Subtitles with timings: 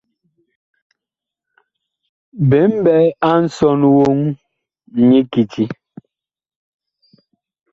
[2.49, 2.95] Bi mɓɛ
[3.29, 4.17] a nsɔn woŋ
[5.07, 5.63] nyi kiti.